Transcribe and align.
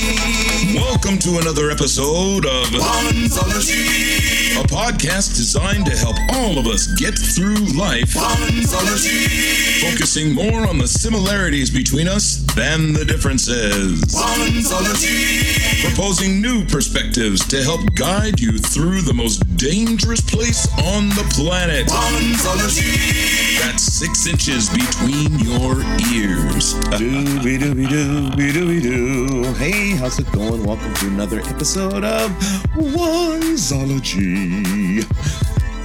Welcome 0.00 1.18
to 1.18 1.38
another 1.40 1.70
episode 1.70 2.46
of 2.46 2.66
Wanzology, 2.68 4.56
a 4.58 4.66
podcast 4.66 5.36
designed 5.36 5.84
to 5.86 5.96
help 5.96 6.16
all 6.34 6.58
of 6.58 6.66
us 6.66 6.86
get 6.94 7.18
through 7.18 7.56
life, 7.76 8.14
Wanzology, 8.14 9.80
focusing 9.82 10.32
more 10.34 10.66
on 10.66 10.78
the 10.78 10.88
similarities 10.88 11.70
between 11.70 12.08
us 12.08 12.36
than 12.54 12.94
the 12.94 13.04
differences. 13.04 14.00
Wanzology, 14.14 15.84
Proposing 15.84 16.40
new 16.40 16.64
perspectives 16.64 17.46
to 17.48 17.62
help 17.62 17.80
guide 17.94 18.40
you 18.40 18.58
through 18.58 19.02
the 19.02 19.14
most 19.14 19.40
dangerous 19.56 20.20
place 20.22 20.66
on 20.94 21.10
the 21.10 21.26
planet. 21.34 21.88
Wanzology. 21.88 23.58
That's 23.60 23.82
six 23.82 24.26
inches 24.26 24.70
between 24.70 25.38
your 25.40 25.80
ears. 26.12 26.74
Dooby 26.96 27.58
dooby 27.58 27.86
dooby 27.86 28.50
dooby 28.52 28.82
doo. 28.82 29.52
Hey, 29.54 29.89
how's 29.96 30.18
it 30.18 30.30
going? 30.32 30.64
Welcome 30.64 30.94
to 30.94 31.06
another 31.08 31.40
episode 31.40 32.04
of 32.04 32.30
Wanzology. 32.76 34.24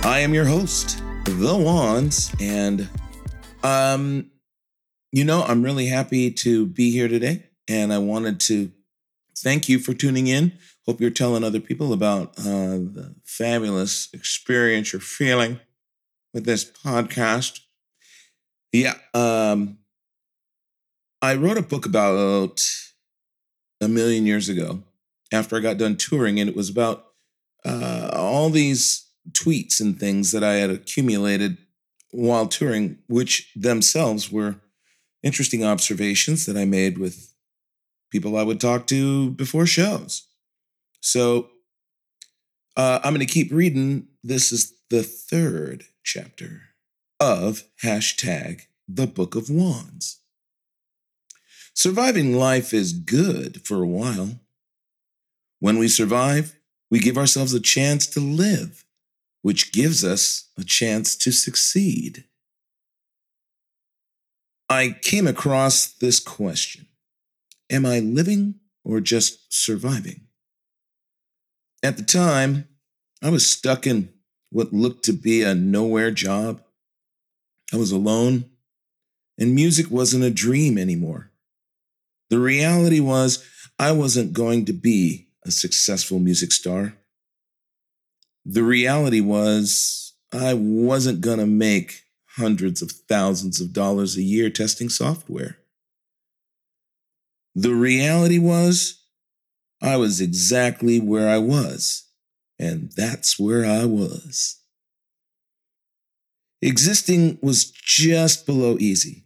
I 0.05 0.19
am 0.19 0.33
your 0.33 0.45
host, 0.45 1.01
The 1.23 1.53
Wanz, 1.53 2.35
and 2.39 2.87
um, 3.63 4.29
you 5.11 5.23
know, 5.23 5.43
I'm 5.43 5.63
really 5.63 5.87
happy 5.87 6.29
to 6.31 6.67
be 6.67 6.91
here 6.91 7.07
today, 7.07 7.47
and 7.67 7.91
I 7.91 7.97
wanted 7.97 8.39
to 8.41 8.71
thank 9.37 9.67
you 9.67 9.79
for 9.79 9.93
tuning 9.93 10.27
in. 10.27 10.53
Hope 10.85 11.01
you're 11.01 11.09
telling 11.09 11.43
other 11.43 11.59
people 11.59 11.91
about 11.91 12.37
uh, 12.37 12.77
the 12.77 13.15
fabulous 13.23 14.09
experience 14.13 14.93
you're 14.93 14.99
feeling 14.99 15.59
with 16.33 16.45
this 16.45 16.63
podcast. 16.63 17.61
Yeah, 18.71 18.93
um, 19.13 19.79
I 21.23 21.33
wrote 21.35 21.57
a 21.57 21.63
book 21.63 21.87
about 21.87 22.61
a 23.85 23.89
million 23.89 24.25
years 24.25 24.49
ago 24.49 24.83
after 25.31 25.55
I 25.55 25.61
got 25.61 25.77
done 25.77 25.95
touring, 25.95 26.39
and 26.39 26.49
it 26.49 26.55
was 26.55 26.69
about 26.69 27.05
uh, 27.63 28.09
all 28.13 28.49
these 28.49 29.07
tweets 29.31 29.79
and 29.79 29.99
things 29.99 30.31
that 30.31 30.43
I 30.43 30.55
had 30.55 30.69
accumulated 30.69 31.57
while 32.11 32.47
touring, 32.47 32.97
which 33.07 33.51
themselves 33.55 34.31
were 34.31 34.55
interesting 35.23 35.63
observations 35.63 36.45
that 36.45 36.57
I 36.57 36.65
made 36.65 36.97
with 36.97 37.33
people 38.11 38.37
I 38.37 38.43
would 38.43 38.59
talk 38.59 38.87
to 38.87 39.31
before 39.31 39.65
shows. 39.65 40.27
So 41.01 41.49
uh, 42.77 42.99
I'm 43.03 43.13
going 43.13 43.25
to 43.25 43.33
keep 43.33 43.51
reading. 43.51 44.07
This 44.23 44.51
is 44.51 44.73
the 44.89 45.03
third 45.03 45.85
chapter 46.03 46.61
of 47.19 47.63
hashtag 47.83 48.61
the 48.87 49.07
Book 49.07 49.35
of 49.35 49.45
Wanz. 49.45 50.17
Surviving 51.75 52.37
life 52.37 52.73
is 52.73 52.93
good 52.93 53.61
for 53.67 53.83
a 53.83 53.87
while. 53.87 54.39
When 55.59 55.77
we 55.77 55.89
survive, 55.89 56.57
we 56.89 56.99
give 56.99 57.17
ourselves 57.17 57.53
a 57.53 57.59
chance 57.59 58.07
to 58.07 58.21
live, 58.21 58.85
which 59.41 59.73
gives 59.73 60.03
us 60.03 60.49
a 60.57 60.63
chance 60.63 61.17
to 61.17 61.31
succeed. 61.33 62.23
I 64.69 64.95
came 65.01 65.27
across 65.27 65.87
this 65.87 66.19
question 66.19 66.87
Am 67.69 67.85
I 67.85 67.99
living 67.99 68.55
or 68.85 69.01
just 69.01 69.53
surviving? 69.53 70.27
At 71.83 71.97
the 71.97 72.03
time, 72.03 72.69
I 73.21 73.29
was 73.29 73.49
stuck 73.49 73.85
in 73.85 74.13
what 74.49 74.71
looked 74.71 75.03
to 75.05 75.13
be 75.13 75.43
a 75.43 75.53
nowhere 75.53 76.11
job. 76.11 76.63
I 77.73 77.77
was 77.77 77.91
alone, 77.91 78.45
and 79.37 79.53
music 79.53 79.91
wasn't 79.91 80.23
a 80.23 80.31
dream 80.31 80.77
anymore. 80.77 81.31
The 82.29 82.39
reality 82.39 82.99
was, 82.99 83.43
I 83.77 83.91
wasn't 83.91 84.33
going 84.33 84.65
to 84.65 84.73
be 84.73 85.27
a 85.45 85.51
successful 85.51 86.19
music 86.19 86.51
star. 86.51 86.95
The 88.45 88.63
reality 88.63 89.21
was, 89.21 90.13
I 90.31 90.53
wasn't 90.53 91.21
going 91.21 91.39
to 91.39 91.45
make 91.45 92.03
hundreds 92.37 92.81
of 92.81 92.91
thousands 92.91 93.61
of 93.61 93.73
dollars 93.73 94.17
a 94.17 94.21
year 94.21 94.49
testing 94.49 94.89
software. 94.89 95.57
The 97.53 97.73
reality 97.73 98.39
was, 98.39 99.01
I 99.81 99.97
was 99.97 100.19
exactly 100.19 100.99
where 100.99 101.29
I 101.29 101.37
was, 101.37 102.05
and 102.59 102.91
that's 102.95 103.39
where 103.39 103.65
I 103.65 103.85
was. 103.85 104.59
Existing 106.61 107.37
was 107.41 107.71
just 107.71 108.45
below 108.45 108.77
easy. 108.79 109.24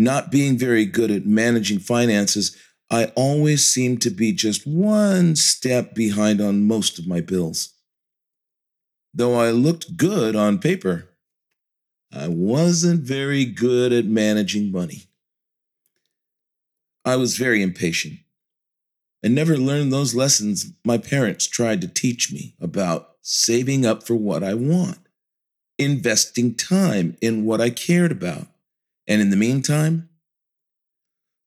Not 0.00 0.30
being 0.30 0.56
very 0.56 0.86
good 0.86 1.10
at 1.10 1.26
managing 1.26 1.80
finances, 1.80 2.56
I 2.88 3.06
always 3.16 3.66
seemed 3.66 4.00
to 4.02 4.10
be 4.10 4.32
just 4.32 4.64
one 4.64 5.34
step 5.34 5.92
behind 5.92 6.40
on 6.40 6.68
most 6.68 7.00
of 7.00 7.08
my 7.08 7.20
bills. 7.20 7.74
Though 9.12 9.34
I 9.34 9.50
looked 9.50 9.96
good 9.96 10.36
on 10.36 10.60
paper, 10.60 11.08
I 12.12 12.28
wasn't 12.28 13.02
very 13.02 13.44
good 13.44 13.92
at 13.92 14.04
managing 14.04 14.70
money. 14.70 15.08
I 17.04 17.16
was 17.16 17.36
very 17.36 17.60
impatient 17.60 18.20
and 19.20 19.34
never 19.34 19.56
learned 19.56 19.92
those 19.92 20.14
lessons 20.14 20.72
my 20.84 20.98
parents 20.98 21.48
tried 21.48 21.80
to 21.80 21.88
teach 21.88 22.32
me 22.32 22.54
about 22.60 23.16
saving 23.20 23.84
up 23.84 24.06
for 24.06 24.14
what 24.14 24.44
I 24.44 24.54
want, 24.54 24.98
investing 25.76 26.54
time 26.54 27.16
in 27.20 27.44
what 27.44 27.60
I 27.60 27.70
cared 27.70 28.12
about, 28.12 28.46
and 29.08 29.20
in 29.20 29.30
the 29.30 29.36
meantime, 29.36 30.08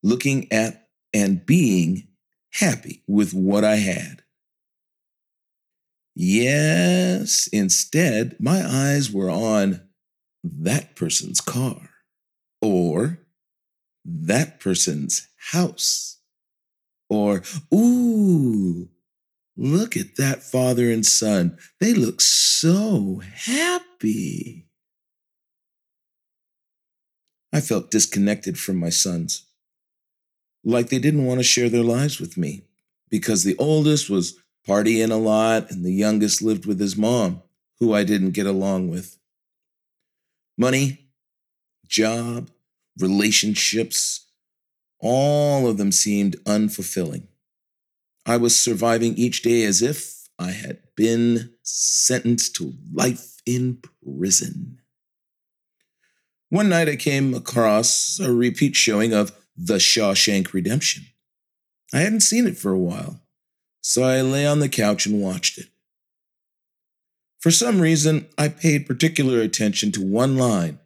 looking 0.03 0.51
at 0.51 0.89
and 1.13 1.45
being 1.45 2.07
happy 2.53 3.03
with 3.07 3.33
what 3.33 3.63
I 3.63 3.75
had. 3.75 4.23
Yes, 6.15 7.47
instead, 7.47 8.35
my 8.39 8.63
eyes 8.65 9.11
were 9.11 9.29
on 9.29 9.81
that 10.43 10.95
person's 10.95 11.39
car 11.39 11.89
or 12.61 13.19
that 14.03 14.59
person's 14.59 15.27
house 15.51 16.19
or, 17.09 17.43
ooh, 17.73 18.89
look 19.55 19.95
at 19.95 20.15
that 20.17 20.43
father 20.43 20.91
and 20.91 21.05
son. 21.05 21.57
They 21.79 21.93
look 21.93 22.21
so 22.21 23.21
happy. 23.33 24.67
I 27.53 27.61
felt 27.61 27.91
disconnected 27.91 28.57
from 28.57 28.77
my 28.77 28.89
sons, 28.89 29.45
like 30.63 30.89
they 30.89 30.99
didn't 30.99 31.25
want 31.25 31.39
to 31.39 31.43
share 31.43 31.69
their 31.69 31.83
lives 31.83 32.19
with 32.19 32.37
me 32.37 32.63
because 33.09 33.43
the 33.43 33.57
oldest 33.57 34.09
was 34.09 34.37
partying 34.67 35.11
a 35.11 35.15
lot 35.15 35.69
and 35.69 35.83
the 35.83 35.91
youngest 35.91 36.41
lived 36.41 36.65
with 36.65 36.79
his 36.79 36.95
mom, 36.95 37.41
who 37.79 37.93
I 37.93 38.03
didn't 38.03 38.31
get 38.31 38.45
along 38.45 38.89
with. 38.89 39.17
Money, 40.57 41.09
job, 41.87 42.49
relationships, 42.99 44.27
all 44.99 45.67
of 45.67 45.77
them 45.77 45.91
seemed 45.91 46.37
unfulfilling. 46.45 47.27
I 48.25 48.37
was 48.37 48.59
surviving 48.59 49.15
each 49.15 49.41
day 49.41 49.63
as 49.63 49.81
if 49.81 50.29
I 50.37 50.51
had 50.51 50.79
been 50.95 51.53
sentenced 51.63 52.55
to 52.57 52.73
life 52.93 53.41
in 53.45 53.81
prison. 54.03 54.80
One 56.51 56.67
night 56.67 56.89
I 56.89 56.97
came 56.97 57.33
across 57.33 58.19
a 58.19 58.33
repeat 58.33 58.75
showing 58.75 59.13
of 59.13 59.31
The 59.55 59.75
Shawshank 59.75 60.51
Redemption. 60.51 61.05
I 61.93 61.99
hadn't 61.99 62.19
seen 62.23 62.45
it 62.45 62.57
for 62.57 62.73
a 62.73 62.77
while, 62.77 63.21
so 63.79 64.03
I 64.03 64.19
lay 64.19 64.45
on 64.45 64.59
the 64.59 64.67
couch 64.67 65.05
and 65.05 65.21
watched 65.21 65.57
it. 65.57 65.67
For 67.39 67.51
some 67.51 67.79
reason, 67.79 68.27
I 68.37 68.49
paid 68.49 68.85
particular 68.85 69.39
attention 69.39 69.93
to 69.93 70.05
one 70.05 70.35
line 70.35 70.79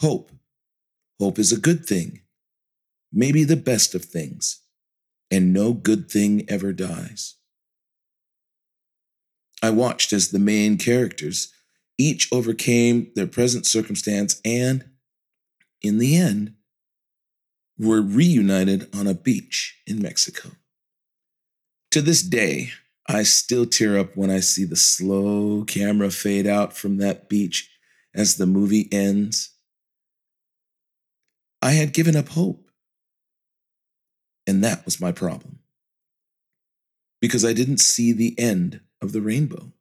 Hope. 0.00 0.32
Hope 1.20 1.38
is 1.38 1.52
a 1.52 1.60
good 1.60 1.86
thing, 1.86 2.22
maybe 3.12 3.44
the 3.44 3.54
best 3.54 3.94
of 3.94 4.04
things, 4.04 4.60
and 5.30 5.52
no 5.52 5.72
good 5.72 6.10
thing 6.10 6.44
ever 6.48 6.72
dies. 6.72 7.36
I 9.62 9.70
watched 9.70 10.12
as 10.12 10.32
the 10.32 10.40
main 10.40 10.78
characters 10.78 11.53
each 11.98 12.28
overcame 12.32 13.10
their 13.14 13.26
present 13.26 13.66
circumstance 13.66 14.40
and, 14.44 14.84
in 15.82 15.98
the 15.98 16.16
end, 16.16 16.54
were 17.78 18.02
reunited 18.02 18.88
on 18.94 19.06
a 19.06 19.14
beach 19.14 19.80
in 19.86 20.00
Mexico. 20.00 20.50
To 21.90 22.00
this 22.00 22.22
day, 22.22 22.70
I 23.06 23.22
still 23.22 23.66
tear 23.66 23.98
up 23.98 24.16
when 24.16 24.30
I 24.30 24.40
see 24.40 24.64
the 24.64 24.76
slow 24.76 25.64
camera 25.64 26.10
fade 26.10 26.46
out 26.46 26.76
from 26.76 26.96
that 26.96 27.28
beach 27.28 27.70
as 28.14 28.36
the 28.36 28.46
movie 28.46 28.88
ends. 28.90 29.50
I 31.60 31.72
had 31.72 31.92
given 31.92 32.16
up 32.16 32.30
hope. 32.30 32.62
And 34.46 34.64
that 34.64 34.84
was 34.84 35.00
my 35.00 35.12
problem. 35.12 35.60
Because 37.20 37.44
I 37.44 37.52
didn't 37.52 37.80
see 37.80 38.12
the 38.12 38.38
end 38.38 38.80
of 39.00 39.12
the 39.12 39.20
rainbow. 39.20 39.73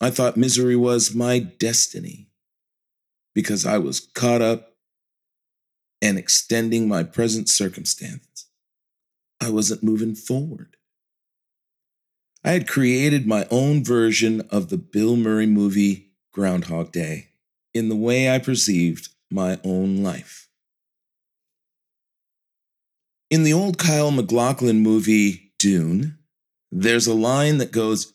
I 0.00 0.10
thought 0.10 0.36
misery 0.36 0.76
was 0.76 1.14
my 1.14 1.38
destiny 1.38 2.28
because 3.34 3.64
I 3.64 3.78
was 3.78 4.00
caught 4.00 4.42
up 4.42 4.74
and 6.02 6.18
extending 6.18 6.88
my 6.88 7.02
present 7.02 7.48
circumstance. 7.48 8.46
I 9.40 9.50
wasn't 9.50 9.82
moving 9.82 10.14
forward. 10.14 10.76
I 12.44 12.50
had 12.52 12.68
created 12.68 13.26
my 13.26 13.46
own 13.50 13.82
version 13.84 14.42
of 14.50 14.68
the 14.68 14.78
Bill 14.78 15.16
Murray 15.16 15.46
movie 15.46 16.12
Groundhog 16.32 16.92
Day 16.92 17.30
in 17.74 17.88
the 17.88 17.96
way 17.96 18.30
I 18.30 18.38
perceived 18.38 19.08
my 19.30 19.58
own 19.64 20.02
life. 20.02 20.48
In 23.30 23.42
the 23.42 23.52
old 23.52 23.78
Kyle 23.78 24.12
MacLachlan 24.12 24.80
movie 24.80 25.52
Dune, 25.58 26.18
there's 26.70 27.06
a 27.06 27.14
line 27.14 27.58
that 27.58 27.72
goes, 27.72 28.12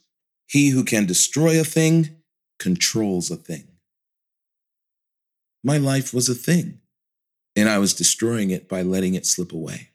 He 0.52 0.72
who 0.72 0.84
can 0.84 1.06
destroy 1.06 1.62
a 1.62 1.64
thing 1.64 2.18
controls 2.60 3.32
a 3.32 3.38
thing. 3.38 3.70
My 5.64 5.78
life 5.78 6.14
was 6.14 6.28
a 6.28 6.36
thing, 6.36 6.82
and 7.56 7.70
I 7.70 7.78
was 7.78 7.94
destroying 7.94 8.50
it 8.52 8.68
by 8.68 8.82
letting 8.82 9.16
it 9.16 9.26
slip 9.26 9.54
away. 9.54 9.92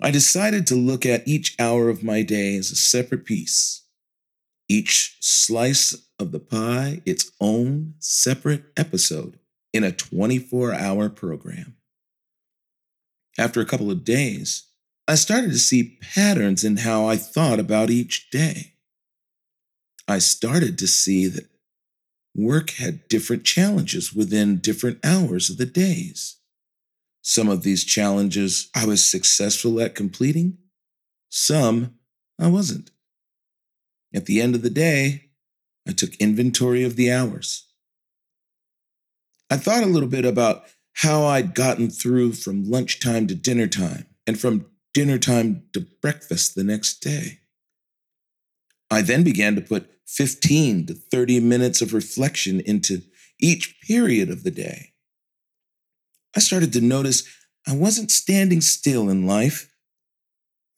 I 0.00 0.10
decided 0.10 0.66
to 0.68 0.74
look 0.74 1.04
at 1.04 1.28
each 1.28 1.54
hour 1.58 1.90
of 1.90 2.02
my 2.02 2.22
day 2.22 2.56
as 2.56 2.70
a 2.70 2.76
separate 2.76 3.26
piece, 3.26 3.82
each 4.70 5.18
slice 5.20 5.94
of 6.18 6.32
the 6.32 6.40
pie 6.40 7.02
its 7.04 7.30
own 7.42 7.92
separate 7.98 8.64
episode 8.74 9.38
in 9.74 9.84
a 9.84 9.92
24 9.92 10.72
hour 10.72 11.10
program. 11.10 11.76
After 13.36 13.60
a 13.60 13.66
couple 13.66 13.90
of 13.90 14.02
days, 14.02 14.67
I 15.08 15.14
started 15.14 15.52
to 15.52 15.58
see 15.58 15.96
patterns 16.02 16.64
in 16.64 16.76
how 16.76 17.06
I 17.06 17.16
thought 17.16 17.58
about 17.58 17.88
each 17.88 18.28
day. 18.28 18.74
I 20.06 20.18
started 20.18 20.76
to 20.78 20.86
see 20.86 21.26
that 21.28 21.48
work 22.36 22.72
had 22.72 23.08
different 23.08 23.44
challenges 23.44 24.12
within 24.12 24.58
different 24.58 24.98
hours 25.02 25.48
of 25.48 25.56
the 25.56 25.64
days. 25.64 26.36
Some 27.22 27.48
of 27.48 27.62
these 27.62 27.84
challenges 27.84 28.68
I 28.74 28.84
was 28.84 29.02
successful 29.02 29.80
at 29.80 29.94
completing, 29.94 30.58
some 31.30 31.94
I 32.38 32.48
wasn't. 32.48 32.90
At 34.14 34.26
the 34.26 34.42
end 34.42 34.54
of 34.54 34.62
the 34.62 34.70
day, 34.70 35.30
I 35.86 35.92
took 35.92 36.16
inventory 36.16 36.84
of 36.84 36.96
the 36.96 37.10
hours. 37.10 37.66
I 39.50 39.56
thought 39.56 39.82
a 39.82 39.86
little 39.86 40.08
bit 40.08 40.26
about 40.26 40.64
how 40.92 41.24
I'd 41.24 41.54
gotten 41.54 41.88
through 41.88 42.34
from 42.34 42.68
lunchtime 42.68 43.26
to 43.28 43.34
dinner 43.34 43.66
time 43.66 44.06
and 44.26 44.38
from 44.38 44.66
dinner 44.98 45.16
time 45.16 45.62
to 45.72 45.86
breakfast 46.02 46.56
the 46.56 46.64
next 46.64 46.98
day. 46.98 47.38
I 48.90 49.00
then 49.00 49.22
began 49.22 49.54
to 49.54 49.60
put 49.60 49.88
15 50.08 50.86
to 50.86 50.94
30 50.94 51.38
minutes 51.38 51.80
of 51.80 51.94
reflection 51.94 52.58
into 52.58 53.02
each 53.40 53.80
period 53.80 54.28
of 54.28 54.42
the 54.42 54.50
day. 54.50 54.94
I 56.34 56.40
started 56.40 56.72
to 56.72 56.80
notice 56.80 57.22
I 57.64 57.76
wasn't 57.76 58.10
standing 58.10 58.60
still 58.60 59.08
in 59.08 59.24
life. 59.24 59.72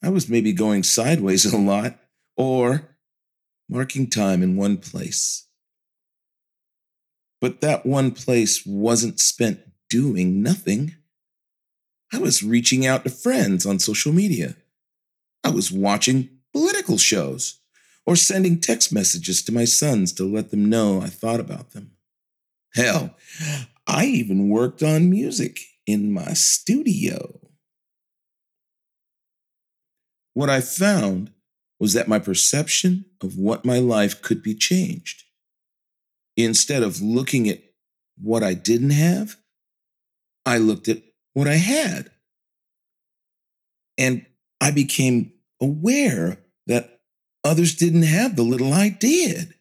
I 0.03 0.09
was 0.09 0.29
maybe 0.29 0.53
going 0.53 0.83
sideways 0.83 1.43
a 1.51 1.57
lot 1.57 1.97
or 2.37 2.95
marking 3.67 4.07
time 4.07 4.43
in 4.43 4.55
one 4.55 4.77
place. 4.77 5.47
But 7.39 7.61
that 7.61 7.87
one 7.87 8.11
place 8.11 8.67
wasn't 8.67 9.19
spent 9.19 9.61
doing 9.89 10.43
nothing. 10.43 10.95
I 12.13 12.17
was 12.17 12.43
reaching 12.43 12.85
out 12.85 13.03
to 13.03 13.09
friends 13.09 13.65
on 13.65 13.79
social 13.79 14.11
media. 14.11 14.55
I 15.43 15.49
was 15.49 15.71
watching 15.71 16.29
political 16.53 16.97
shows 16.97 17.59
or 18.05 18.15
sending 18.15 18.59
text 18.59 18.91
messages 18.93 19.41
to 19.43 19.53
my 19.53 19.65
sons 19.65 20.11
to 20.13 20.23
let 20.23 20.51
them 20.51 20.69
know 20.69 21.01
I 21.01 21.07
thought 21.07 21.39
about 21.39 21.71
them. 21.71 21.91
Hell, 22.73 23.15
I 23.87 24.05
even 24.05 24.49
worked 24.49 24.83
on 24.83 25.09
music 25.09 25.59
in 25.85 26.11
my 26.11 26.33
studio. 26.33 27.39
What 30.33 30.49
I 30.49 30.61
found 30.61 31.31
was 31.79 31.93
that 31.93 32.07
my 32.07 32.19
perception 32.19 33.05
of 33.21 33.37
what 33.37 33.65
my 33.65 33.79
life 33.79 34.21
could 34.21 34.41
be 34.43 34.55
changed. 34.55 35.23
Instead 36.37 36.83
of 36.83 37.01
looking 37.01 37.49
at 37.49 37.61
what 38.17 38.43
I 38.43 38.53
didn't 38.53 38.91
have, 38.91 39.35
I 40.45 40.57
looked 40.57 40.87
at 40.87 41.01
what 41.33 41.47
I 41.47 41.55
had. 41.55 42.11
And 43.97 44.25
I 44.59 44.71
became 44.71 45.33
aware 45.61 46.39
that 46.67 47.01
others 47.43 47.75
didn't 47.75 48.03
have 48.03 48.35
the 48.35 48.43
little 48.43 48.73
I 48.73 48.89
did. 48.89 49.53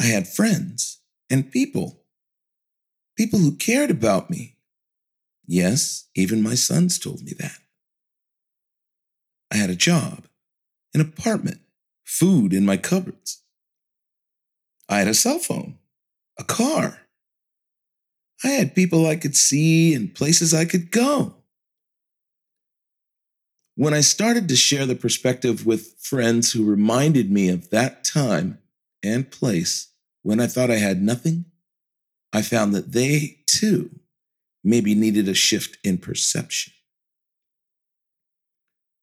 I 0.00 0.04
had 0.04 0.28
friends 0.28 1.00
and 1.30 1.50
people 1.50 2.04
people 3.16 3.38
who 3.38 3.56
cared 3.56 3.90
about 3.90 4.30
me. 4.30 4.56
Yes, 5.46 6.08
even 6.14 6.42
my 6.42 6.54
sons 6.54 6.98
told 6.98 7.22
me 7.22 7.32
that. 7.38 7.58
I 9.52 9.56
had 9.56 9.70
a 9.70 9.76
job, 9.76 10.24
an 10.94 11.00
apartment, 11.00 11.60
food 12.04 12.52
in 12.52 12.66
my 12.66 12.76
cupboards. 12.76 13.42
I 14.88 14.98
had 14.98 15.08
a 15.08 15.14
cell 15.14 15.38
phone, 15.38 15.78
a 16.38 16.44
car. 16.44 17.03
I 18.44 18.48
had 18.48 18.74
people 18.74 19.06
I 19.06 19.16
could 19.16 19.34
see 19.34 19.94
and 19.94 20.14
places 20.14 20.52
I 20.52 20.66
could 20.66 20.90
go. 20.90 21.34
When 23.74 23.94
I 23.94 24.02
started 24.02 24.48
to 24.48 24.56
share 24.56 24.86
the 24.86 24.94
perspective 24.94 25.66
with 25.66 25.96
friends 25.98 26.52
who 26.52 26.64
reminded 26.64 27.30
me 27.30 27.48
of 27.48 27.70
that 27.70 28.04
time 28.04 28.58
and 29.02 29.30
place 29.30 29.88
when 30.22 30.38
I 30.38 30.46
thought 30.46 30.70
I 30.70 30.76
had 30.76 31.02
nothing 31.02 31.46
I 32.32 32.42
found 32.42 32.74
that 32.74 32.92
they 32.92 33.38
too 33.46 34.00
maybe 34.64 34.94
needed 34.94 35.28
a 35.28 35.34
shift 35.34 35.78
in 35.84 35.98
perception. 35.98 36.72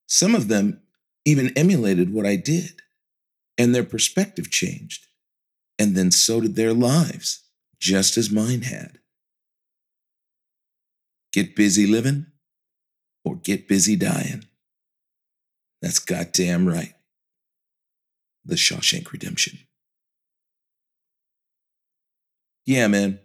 Some 0.08 0.36
of 0.36 0.50
them 0.50 0.82
even 1.24 1.58
emulated 1.58 2.14
what 2.14 2.26
I 2.26 2.36
did, 2.36 2.82
and 3.58 3.74
their 3.74 3.84
perspective 3.84 4.52
changed. 4.52 5.08
And 5.80 5.96
then 5.96 6.12
so 6.12 6.42
did 6.42 6.56
their 6.56 6.74
lives, 6.74 7.44
just 7.80 8.18
as 8.18 8.30
mine 8.30 8.64
had. 8.64 9.00
Get 11.32 11.56
busy 11.56 11.88
living 11.88 12.26
or 13.24 13.36
get 13.36 13.68
busy 13.68 13.96
dying. 13.96 14.46
That's 15.82 16.00
goddamn 16.00 16.68
right. 16.68 16.94
The 18.46 18.56
Shawshank 18.56 19.12
Redemption. 19.12 19.60
Yeah, 22.66 22.88
man. 22.88 23.20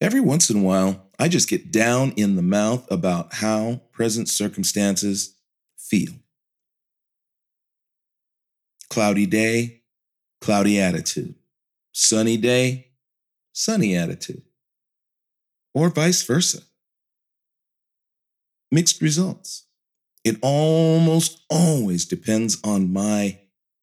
Every 0.00 0.20
once 0.20 0.50
in 0.50 0.58
a 0.58 0.62
while, 0.62 1.06
I 1.18 1.28
just 1.28 1.48
get 1.48 1.70
down 1.70 2.12
in 2.16 2.36
the 2.36 2.42
mouth 2.42 2.90
about 2.90 3.34
how 3.34 3.82
present 3.92 4.28
circumstances 4.28 5.36
feel. 5.78 6.12
Cloudy 8.90 9.26
day, 9.26 9.82
cloudy 10.40 10.80
attitude. 10.80 11.34
Sunny 11.92 12.36
day, 12.36 12.88
sunny 13.52 13.96
attitude. 13.96 14.42
Or 15.74 15.88
vice 15.88 16.22
versa. 16.24 16.62
Mixed 18.72 19.00
results. 19.00 19.66
It 20.24 20.38
almost 20.42 21.44
always 21.48 22.04
depends 22.04 22.58
on 22.64 22.92
my 22.92 23.38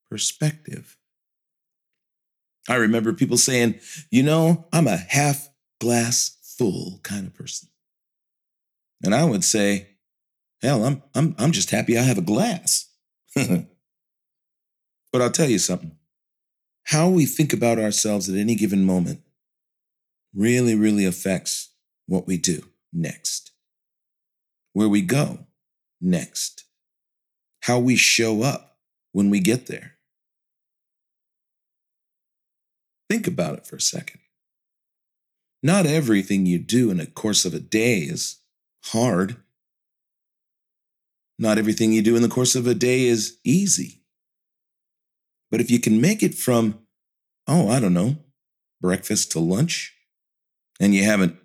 perspective. 0.09 0.97
I 2.67 2.75
remember 2.75 3.13
people 3.13 3.37
saying, 3.37 3.79
you 4.11 4.23
know, 4.23 4.67
I'm 4.73 4.87
a 4.87 4.97
half 4.97 5.49
glass 5.79 6.37
full 6.57 6.99
kind 7.03 7.27
of 7.27 7.33
person. 7.33 7.69
And 9.03 9.15
I 9.15 9.23
would 9.23 9.45
say, 9.45 9.95
hell, 10.61 10.83
I'm, 10.83 11.01
I'm, 11.15 11.35
I'm 11.37 11.51
just 11.51 11.71
happy 11.71 11.97
I 11.97 12.01
have 12.01 12.17
a 12.17 12.21
glass. 12.21 12.89
but 13.35 13.67
I'll 15.13 15.31
tell 15.31 15.49
you 15.49 15.59
something 15.59 15.95
how 16.89 17.07
we 17.07 17.25
think 17.25 17.53
about 17.53 17.77
ourselves 17.77 18.27
at 18.27 18.35
any 18.35 18.55
given 18.55 18.83
moment 18.83 19.21
really, 20.33 20.73
really 20.73 21.05
affects 21.05 21.69
what 22.07 22.25
we 22.25 22.35
do 22.35 22.63
next, 22.91 23.51
where 24.79 24.87
we 24.87 25.01
go 25.01 25.39
next, 25.99 26.63
how 27.63 27.77
we 27.77 27.97
show 27.97 28.43
up 28.43 28.77
when 29.11 29.29
we 29.29 29.41
get 29.41 29.67
there. 29.67 29.97
Think 33.09 33.27
about 33.27 33.57
it 33.57 33.67
for 33.67 33.75
a 33.75 33.81
second. 33.81 34.21
Not 35.61 35.85
everything 35.85 36.45
you 36.45 36.59
do 36.59 36.89
in 36.91 36.95
the 36.95 37.07
course 37.07 37.43
of 37.43 37.53
a 37.53 37.59
day 37.59 37.97
is 37.97 38.37
hard. 38.85 39.35
Not 41.37 41.57
everything 41.57 41.91
you 41.91 42.01
do 42.01 42.15
in 42.15 42.21
the 42.21 42.29
course 42.29 42.55
of 42.55 42.65
a 42.65 42.73
day 42.73 43.03
is 43.03 43.37
easy. 43.43 44.05
But 45.51 45.59
if 45.59 45.69
you 45.69 45.81
can 45.81 45.99
make 45.99 46.23
it 46.23 46.35
from, 46.35 46.79
oh, 47.49 47.67
I 47.67 47.81
don't 47.81 47.93
know, 47.93 48.15
breakfast 48.79 49.33
to 49.33 49.39
lunch, 49.39 49.93
and 50.79 50.95
you 50.95 51.03
haven't 51.03 51.35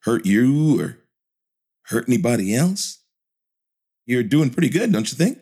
hurt 0.00 0.26
you 0.26 0.80
or 0.80 0.98
hurt 1.86 2.08
anybody 2.08 2.54
else, 2.54 3.02
you're 4.06 4.22
doing 4.22 4.50
pretty 4.50 4.68
good, 4.68 4.92
don't 4.92 5.10
you 5.10 5.16
think? 5.16 5.38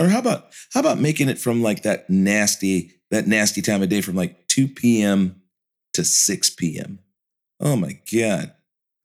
Or 0.00 0.08
how 0.08 0.18
about 0.18 0.52
how 0.72 0.80
about 0.80 0.98
making 0.98 1.28
it 1.28 1.38
from 1.38 1.62
like 1.62 1.82
that 1.82 2.10
nasty 2.10 2.92
that 3.10 3.26
nasty 3.26 3.62
time 3.62 3.82
of 3.82 3.88
day 3.88 4.00
from 4.00 4.16
like 4.16 4.48
2 4.48 4.68
p.m. 4.68 5.42
to 5.92 6.04
6 6.04 6.50
p.m. 6.50 6.98
Oh 7.60 7.76
my 7.76 7.98
god. 8.12 8.52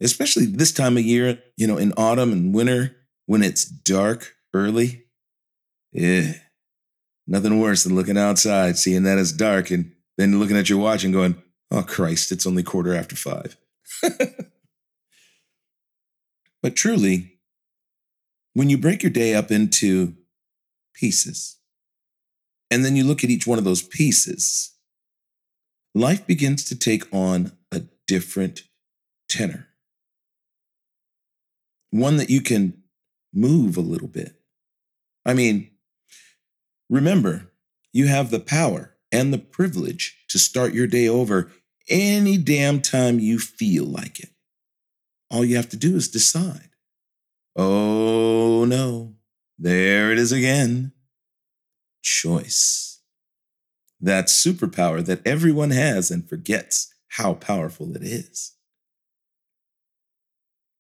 Especially 0.01 0.45
this 0.45 0.71
time 0.71 0.97
of 0.97 1.03
year, 1.03 1.39
you 1.57 1.67
know, 1.67 1.77
in 1.77 1.93
autumn 1.93 2.31
and 2.31 2.55
winter 2.55 2.95
when 3.25 3.43
it's 3.43 3.65
dark 3.65 4.33
early. 4.53 5.03
Yeah. 5.91 6.33
Nothing 7.27 7.59
worse 7.59 7.83
than 7.83 7.95
looking 7.95 8.17
outside, 8.17 8.77
seeing 8.77 9.03
that 9.03 9.19
it's 9.19 9.31
dark 9.31 9.69
and 9.69 9.91
then 10.17 10.39
looking 10.39 10.57
at 10.57 10.69
your 10.69 10.79
watch 10.79 11.03
and 11.03 11.13
going, 11.13 11.41
"Oh 11.69 11.83
Christ, 11.83 12.31
it's 12.31 12.47
only 12.47 12.63
quarter 12.63 12.95
after 12.95 13.15
5." 13.15 13.57
but 16.61 16.75
truly, 16.75 17.39
when 18.53 18.69
you 18.69 18.77
break 18.77 19.03
your 19.03 19.11
day 19.11 19.33
up 19.33 19.51
into 19.51 20.15
pieces, 20.93 21.57
and 22.71 22.85
then 22.85 22.95
you 22.95 23.03
look 23.03 23.23
at 23.23 23.29
each 23.29 23.47
one 23.47 23.57
of 23.57 23.63
those 23.63 23.81
pieces, 23.81 24.75
life 25.95 26.25
begins 26.27 26.63
to 26.65 26.77
take 26.77 27.03
on 27.13 27.53
a 27.71 27.83
different 28.07 28.63
tenor. 29.27 29.67
One 31.91 32.17
that 32.17 32.29
you 32.29 32.41
can 32.41 32.83
move 33.33 33.77
a 33.77 33.81
little 33.81 34.07
bit. 34.07 34.39
I 35.25 35.33
mean, 35.33 35.71
remember, 36.89 37.51
you 37.91 38.07
have 38.07 38.29
the 38.29 38.39
power 38.39 38.95
and 39.11 39.33
the 39.33 39.39
privilege 39.39 40.23
to 40.29 40.37
start 40.37 40.73
your 40.73 40.87
day 40.87 41.07
over 41.07 41.51
any 41.89 42.37
damn 42.37 42.81
time 42.81 43.19
you 43.19 43.39
feel 43.39 43.85
like 43.85 44.19
it. 44.19 44.29
All 45.31 45.45
you 45.45 45.55
have 45.55 45.69
to 45.69 45.77
do 45.77 45.95
is 45.95 46.07
decide. 46.07 46.69
Oh 47.55 48.65
no, 48.65 49.15
there 49.57 50.11
it 50.11 50.17
is 50.17 50.31
again. 50.31 50.93
Choice. 52.01 53.01
That 54.01 54.25
superpower 54.25 55.05
that 55.05 55.25
everyone 55.27 55.71
has 55.71 56.09
and 56.09 56.27
forgets 56.27 56.93
how 57.09 57.33
powerful 57.33 57.95
it 57.95 58.03
is. 58.03 58.53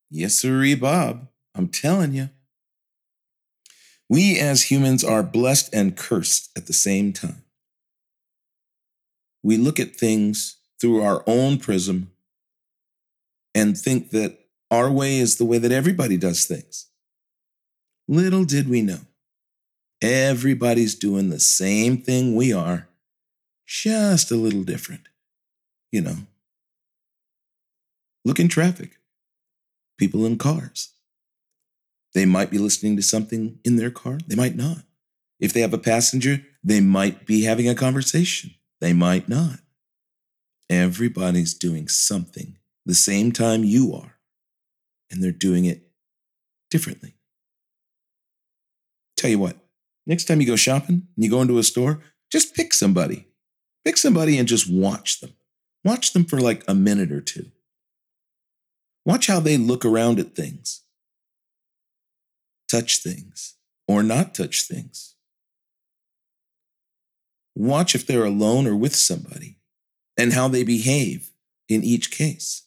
Yes, 0.09 0.35
sirree, 0.35 0.75
Bob. 0.75 1.27
I'm 1.53 1.67
telling 1.67 2.13
you. 2.13 2.29
We 4.07 4.39
as 4.39 4.71
humans 4.71 5.03
are 5.03 5.21
blessed 5.21 5.69
and 5.73 5.95
cursed 5.95 6.49
at 6.57 6.65
the 6.65 6.73
same 6.73 7.13
time. 7.13 7.43
We 9.43 9.57
look 9.57 9.79
at 9.79 9.95
things 9.95 10.57
through 10.81 11.01
our 11.01 11.23
own 11.27 11.59
prism 11.59 12.11
and 13.53 13.77
think 13.77 14.09
that 14.11 14.38
our 14.71 14.91
way 14.91 15.17
is 15.17 15.37
the 15.37 15.45
way 15.45 15.57
that 15.57 15.71
everybody 15.71 16.17
does 16.17 16.45
things. 16.45 16.87
Little 18.07 18.43
did 18.43 18.69
we 18.69 18.81
know, 18.81 19.01
everybody's 20.01 20.95
doing 20.95 21.29
the 21.29 21.39
same 21.39 21.97
thing 21.97 22.35
we 22.35 22.51
are, 22.53 22.87
just 23.65 24.31
a 24.31 24.35
little 24.35 24.63
different. 24.63 25.09
You 25.91 26.01
know, 26.01 26.15
look 28.25 28.39
in 28.39 28.47
traffic, 28.47 28.97
people 29.97 30.25
in 30.25 30.37
cars. 30.37 30.93
They 32.13 32.25
might 32.25 32.49
be 32.49 32.57
listening 32.57 32.95
to 32.95 33.03
something 33.03 33.59
in 33.63 33.75
their 33.75 33.91
car, 33.91 34.17
they 34.27 34.35
might 34.35 34.55
not. 34.55 34.79
If 35.39 35.53
they 35.53 35.61
have 35.61 35.73
a 35.73 35.77
passenger, 35.77 36.43
they 36.63 36.81
might 36.81 37.25
be 37.25 37.43
having 37.43 37.69
a 37.69 37.75
conversation, 37.75 38.55
they 38.81 38.93
might 38.93 39.29
not. 39.29 39.59
Everybody's 40.69 41.53
doing 41.53 41.87
something 41.87 42.57
the 42.85 42.95
same 42.95 43.31
time 43.31 43.63
you 43.63 43.93
are, 43.93 44.15
and 45.09 45.23
they're 45.23 45.31
doing 45.31 45.65
it 45.65 45.89
differently. 46.69 47.15
Tell 49.17 49.29
you 49.29 49.39
what, 49.39 49.57
next 50.07 50.25
time 50.25 50.39
you 50.39 50.47
go 50.47 50.55
shopping 50.55 51.07
and 51.15 51.23
you 51.23 51.29
go 51.29 51.41
into 51.41 51.57
a 51.57 51.63
store, 51.63 52.01
just 52.31 52.55
pick 52.55 52.73
somebody. 52.73 53.27
Pick 53.83 53.97
somebody 53.97 54.37
and 54.37 54.47
just 54.47 54.69
watch 54.69 55.19
them. 55.19 55.33
Watch 55.83 56.13
them 56.13 56.25
for 56.25 56.39
like 56.39 56.63
a 56.67 56.75
minute 56.75 57.11
or 57.11 57.21
two. 57.21 57.51
Watch 59.05 59.27
how 59.27 59.39
they 59.39 59.57
look 59.57 59.85
around 59.85 60.19
at 60.19 60.35
things, 60.35 60.83
touch 62.69 62.97
things, 62.97 63.55
or 63.87 64.03
not 64.03 64.35
touch 64.35 64.63
things. 64.67 65.15
Watch 67.55 67.95
if 67.95 68.05
they're 68.05 68.25
alone 68.25 68.67
or 68.67 68.75
with 68.75 68.95
somebody 68.95 69.57
and 70.17 70.33
how 70.33 70.47
they 70.47 70.63
behave 70.63 71.31
in 71.67 71.83
each 71.83 72.11
case. 72.11 72.63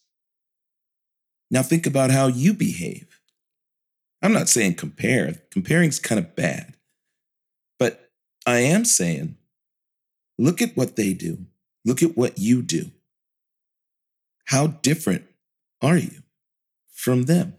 Now 1.53 1.63
think 1.63 1.87
about 1.87 2.11
how 2.11 2.29
you 2.29 2.55
behave. 2.55 3.21
I'm 4.23 4.33
not 4.33 4.49
saying 4.49 4.77
compare, 4.77 5.35
comparing's 5.51 5.99
kind 5.99 6.19
of 6.19 6.35
bad. 6.35 6.75
But 7.79 8.11
I 8.47 8.61
am 8.61 8.87
saying 8.87 9.37
look 10.39 10.63
at 10.63 10.75
what 10.77 10.97
they 10.97 11.13
do, 11.13 11.47
look 11.85 12.03
at 12.03 12.17
what 12.17 12.39
you 12.39 12.63
do. 12.63 12.91
How 14.47 14.69
different 14.69 15.25
are 15.83 15.99
you 15.99 16.23
from 16.91 17.25
them? 17.25 17.55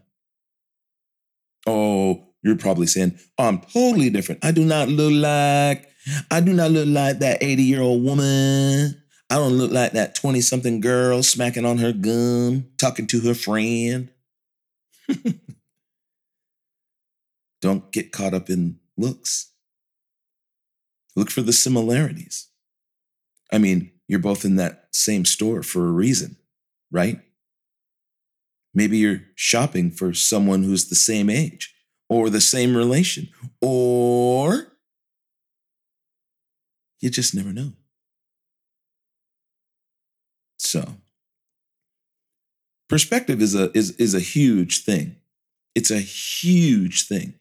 Oh, 1.64 2.26
you're 2.42 2.56
probably 2.56 2.88
saying, 2.88 3.18
I'm 3.38 3.60
totally 3.60 4.10
different. 4.10 4.44
I 4.44 4.50
do 4.50 4.64
not 4.64 4.88
look 4.88 5.12
like, 5.12 5.88
I 6.32 6.40
do 6.40 6.52
not 6.52 6.72
look 6.72 6.88
like 6.88 7.20
that 7.20 7.42
80 7.42 7.62
year 7.62 7.80
old 7.80 8.02
woman. 8.02 9.03
I 9.34 9.38
don't 9.38 9.58
look 9.58 9.72
like 9.72 9.90
that 9.94 10.14
20 10.14 10.40
something 10.40 10.80
girl 10.80 11.24
smacking 11.24 11.64
on 11.64 11.78
her 11.78 11.92
gum, 11.92 12.68
talking 12.78 13.08
to 13.08 13.20
her 13.22 13.34
friend. 13.34 14.08
don't 17.60 17.90
get 17.90 18.12
caught 18.12 18.32
up 18.32 18.48
in 18.48 18.78
looks. 18.96 19.50
Look 21.16 21.32
for 21.32 21.42
the 21.42 21.52
similarities. 21.52 22.46
I 23.50 23.58
mean, 23.58 23.90
you're 24.06 24.20
both 24.20 24.44
in 24.44 24.54
that 24.54 24.86
same 24.92 25.24
store 25.24 25.64
for 25.64 25.88
a 25.88 25.90
reason, 25.90 26.36
right? 26.92 27.18
Maybe 28.72 28.98
you're 28.98 29.22
shopping 29.34 29.90
for 29.90 30.14
someone 30.14 30.62
who's 30.62 30.88
the 30.88 30.94
same 30.94 31.28
age 31.28 31.74
or 32.08 32.30
the 32.30 32.40
same 32.40 32.76
relation, 32.76 33.30
or 33.60 34.76
you 37.00 37.10
just 37.10 37.34
never 37.34 37.52
know. 37.52 37.72
So, 40.74 40.82
perspective 42.94 43.42
is 43.42 43.56
a 43.56 43.76
is 43.76 43.90
is 43.96 44.14
a 44.14 44.20
huge 44.20 44.84
thing. 44.84 45.16
It's 45.74 45.90
a 45.90 45.98
huge 45.98 47.08
thing. 47.08 47.34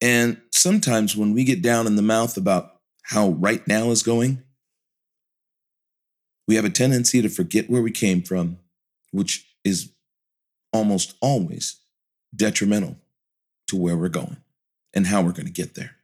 And 0.00 0.40
sometimes 0.52 1.16
when 1.16 1.32
we 1.34 1.42
get 1.42 1.60
down 1.60 1.88
in 1.88 1.96
the 1.96 2.02
mouth 2.02 2.36
about 2.36 2.76
how 3.02 3.30
right 3.30 3.66
now 3.66 3.90
is 3.90 4.04
going, 4.04 4.44
we 6.46 6.54
have 6.54 6.64
a 6.64 6.70
tendency 6.70 7.20
to 7.20 7.28
forget 7.28 7.68
where 7.68 7.82
we 7.82 7.90
came 7.90 8.22
from, 8.22 8.58
which 9.10 9.44
is 9.64 9.90
almost 10.72 11.16
always 11.20 11.80
detrimental 12.34 12.94
to 13.66 13.74
where 13.74 13.96
we're 13.96 14.08
going 14.08 14.36
and 14.94 15.08
how 15.08 15.20
we're 15.20 15.32
going 15.32 15.46
to 15.46 15.52
get 15.52 15.74
there. 15.74 15.96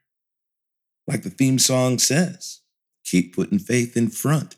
Like 1.07 1.23
the 1.23 1.31
theme 1.31 1.61
song 1.61 2.01
says, 2.01 2.63
keep 3.05 3.37
putting 3.37 3.61
faith 3.61 3.97
in 3.97 4.09
front 4.09 4.57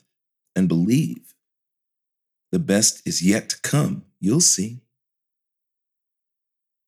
and 0.57 0.67
believe. 0.67 1.35
The 2.53 2.59
best 2.59 3.07
is 3.07 3.23
yet 3.23 3.51
to 3.51 3.61
come. 3.61 4.05
You'll 4.19 4.41
see. 4.41 4.83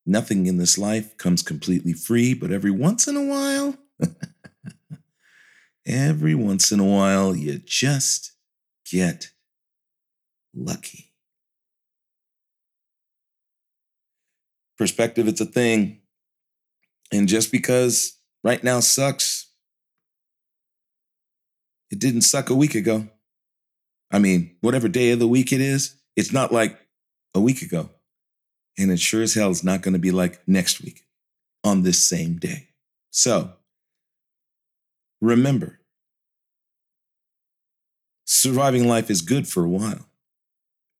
Nothing 0.05 0.47
in 0.47 0.57
this 0.57 0.77
life 0.77 1.17
comes 1.17 1.41
completely 1.41 1.93
free, 1.93 2.33
but 2.33 2.51
every 2.51 2.71
once 2.71 3.07
in 3.07 3.15
a 3.15 3.23
while, 3.23 3.77
every 5.85 6.35
once 6.35 6.71
in 6.73 6.79
a 6.81 6.85
while, 6.85 7.33
you 7.33 7.59
just 7.59 8.33
get 8.91 9.31
lucky. 10.53 11.13
Perspective, 14.77 15.27
it's 15.29 15.39
a 15.39 15.45
thing. 15.45 16.01
And 17.11 17.29
just 17.29 17.51
because 17.51 18.17
right 18.43 18.61
now 18.63 18.81
sucks, 18.81 19.47
it 21.89 21.99
didn't 21.99 22.21
suck 22.21 22.49
a 22.49 22.55
week 22.55 22.75
ago. 22.75 23.07
I 24.13 24.19
mean, 24.19 24.55
whatever 24.61 24.87
day 24.87 25.09
of 25.11 25.19
the 25.19 25.27
week 25.27 25.51
it 25.51 25.59
is, 25.59 25.95
it's 26.15 26.31
not 26.31 26.53
like 26.53 26.79
a 27.33 27.41
week 27.41 27.63
ago. 27.63 27.89
And 28.77 28.91
it 28.91 28.99
sure 28.99 29.23
as 29.23 29.33
hell 29.33 29.49
is 29.49 29.63
not 29.63 29.81
going 29.81 29.93
to 29.93 29.99
be 29.99 30.11
like 30.11 30.47
next 30.47 30.81
week 30.81 31.01
on 31.63 31.81
this 31.81 32.07
same 32.07 32.37
day. 32.37 32.69
So 33.09 33.53
remember, 35.19 35.79
surviving 38.25 38.87
life 38.87 39.09
is 39.09 39.21
good 39.21 39.47
for 39.47 39.65
a 39.65 39.69
while. 39.69 40.05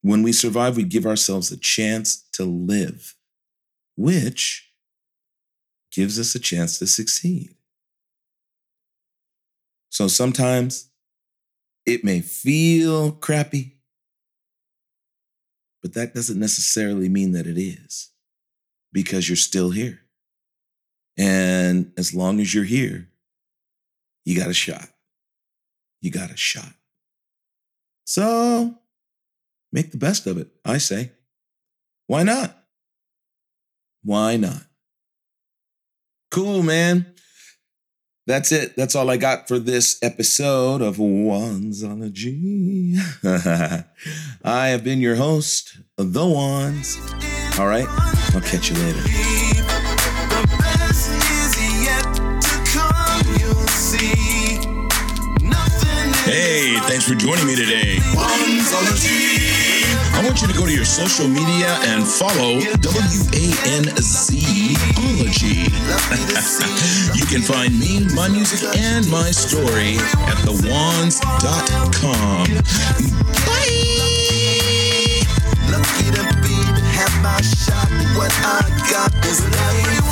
When 0.02 0.24
we 0.24 0.34
survive, 0.34 0.76
we 0.76 0.84
give 0.84 1.06
ourselves 1.06 1.52
a 1.52 1.58
chance 1.58 2.24
to 2.34 2.44
live, 2.44 3.16
which 3.96 4.72
gives 5.92 6.20
us 6.20 6.34
a 6.34 6.40
chance 6.40 6.80
to 6.80 6.88
succeed. 6.88 7.56
So 9.90 10.08
sometimes 10.08 10.90
It 11.86 12.04
may 12.04 12.22
feel 12.22 13.12
crappy, 13.12 13.78
but 15.82 15.94
that 15.94 16.14
doesn't 16.14 16.40
necessarily 16.40 17.10
mean 17.10 17.34
that 17.34 17.46
it 17.46 17.58
is 17.58 18.12
because 18.94 19.28
you're 19.28 19.36
still 19.36 19.72
here. 19.72 20.00
And 21.18 21.92
as 21.98 22.14
long 22.14 22.40
as 22.40 22.54
you're 22.54 22.64
here, 22.64 23.10
you 24.26 24.38
got 24.38 24.50
a 24.50 24.54
shot. 24.54 24.88
You 26.02 26.12
got 26.12 26.32
a 26.32 26.38
shot. 26.38 26.74
So 28.06 28.76
make 29.72 29.92
the 29.92 29.98
best 29.98 30.26
of 30.28 30.38
it, 30.38 30.50
I 30.66 30.78
say. 30.78 31.12
Why 32.08 32.24
not? 32.24 32.58
Why 34.04 34.38
not? 34.38 34.64
Cool, 36.32 36.64
man. 36.64 37.13
That's 38.26 38.54
it. 38.54 38.76
That's 38.78 38.96
all 38.96 39.10
I 39.10 39.18
got 39.18 39.50
for 39.50 39.60
this 39.60 40.00
episode 40.02 40.82
of 40.82 40.96
Wanzology. 40.96 42.96
I 44.44 44.68
have 44.68 44.82
been 44.84 45.02
your 45.02 45.16
host, 45.16 45.78
The 45.98 46.22
Wanz. 46.22 46.98
All 47.60 47.68
right, 47.68 47.86
I'll 48.34 48.40
catch 48.42 48.70
you 48.70 48.76
later. 48.78 49.02
The 49.02 50.48
best 50.58 51.10
is 51.12 51.84
yet 51.84 52.02
to 52.42 52.64
come, 52.72 53.28
you'll 53.40 53.68
see. 53.68 54.58
Nothing 55.46 56.10
is 56.10 56.20
Hey, 56.22 56.78
thanks 56.88 57.04
for 57.06 57.16
joining 57.16 57.46
me 57.46 57.56
today. 57.58 57.98
Wanzology. 58.14 59.33
I 60.14 60.22
want 60.26 60.42
you 60.42 60.48
to 60.48 60.54
go 60.54 60.66
to 60.66 60.74
your 60.74 60.86
social 60.86 61.28
media 61.28 61.68
and 61.92 62.08
follow 62.08 62.60
W-A-N-Z-ology. 62.82 63.94
You 67.18 67.26
can 67.26 67.42
find 67.42 67.78
me, 67.80 68.06
my 68.16 68.28
music, 68.28 68.64
and 68.78 69.08
my 69.10 69.32
story 69.32 69.96
at 70.28 70.38
thewanz.com. 70.46 72.48
Bye! 73.46 74.00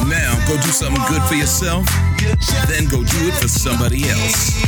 Now 0.08 0.36
go 0.48 0.56
do 0.56 0.70
something 0.70 1.04
good 1.08 1.22
for 1.24 1.36
yourself, 1.36 1.86
then 2.68 2.86
go 2.86 3.04
do 3.04 3.28
it 3.28 3.34
for 3.36 3.48
somebody 3.48 4.10
else. 4.10 4.62